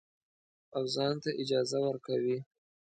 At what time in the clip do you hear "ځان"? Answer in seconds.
0.93-1.13